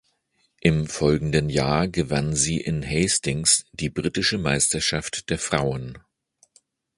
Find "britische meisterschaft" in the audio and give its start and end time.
3.91-5.29